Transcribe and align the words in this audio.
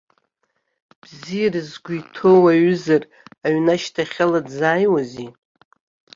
Бзиара 1.01 1.61
згәы 1.67 1.93
иҭоу 1.99 2.39
уаҩызар, 2.43 3.03
аҩны 3.45 3.71
ашьҭахьала 3.75 4.39
дзааиуазеи? 4.47 5.29